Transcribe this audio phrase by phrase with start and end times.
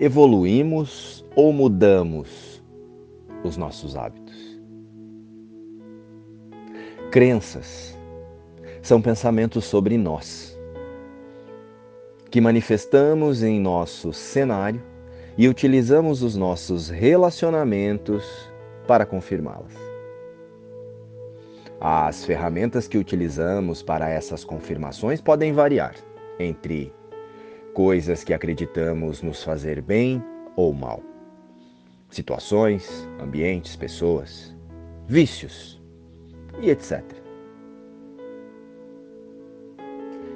[0.00, 2.62] evoluímos ou mudamos
[3.44, 4.58] os nossos hábitos.
[7.10, 7.98] Crenças
[8.80, 10.58] são pensamentos sobre nós,
[12.30, 14.82] que manifestamos em nosso cenário
[15.36, 18.24] e utilizamos os nossos relacionamentos
[18.86, 19.74] para confirmá-las.
[21.78, 25.94] As ferramentas que utilizamos para essas confirmações podem variar
[26.38, 26.90] entre
[27.74, 30.22] coisas que acreditamos nos fazer bem
[30.56, 31.02] ou mal,
[32.10, 34.54] situações, ambientes, pessoas,
[35.06, 35.80] vícios
[36.60, 37.02] e etc.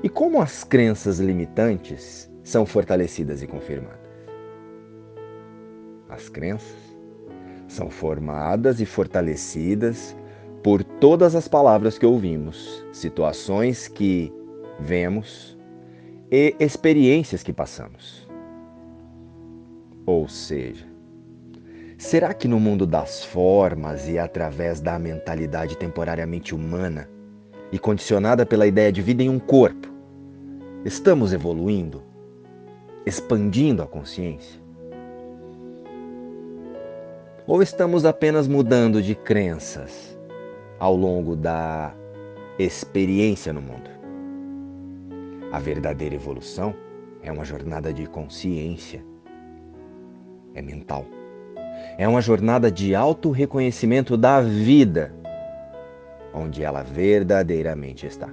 [0.03, 4.05] E como as crenças limitantes são fortalecidas e confirmadas?
[6.09, 6.77] As crenças
[7.67, 10.15] são formadas e fortalecidas
[10.63, 14.33] por todas as palavras que ouvimos, situações que
[14.79, 15.54] vemos
[16.31, 18.27] e experiências que passamos.
[20.07, 20.87] Ou seja,
[21.97, 27.09] será que no mundo das formas e através da mentalidade temporariamente humana
[27.73, 29.89] e condicionada pela ideia de vida em um corpo,
[30.85, 32.03] estamos evoluindo,
[33.07, 34.63] expandindo a consciência?
[37.47, 40.19] Ou estamos apenas mudando de crenças
[40.79, 41.95] ao longo da
[42.59, 44.04] experiência no mundo?
[45.55, 46.75] A verdadeira evolução
[47.23, 49.05] é uma jornada de consciência,
[50.53, 51.07] é mental.
[51.97, 55.15] É uma jornada de auto-reconhecimento da vida,
[56.35, 58.29] onde ela verdadeiramente está.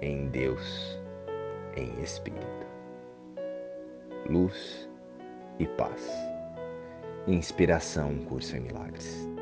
[0.00, 1.00] Em Deus,
[1.76, 2.44] em Espírito.
[4.30, 4.88] Luz
[5.58, 6.12] e paz.
[7.26, 9.33] Inspiração Curso em Milagres.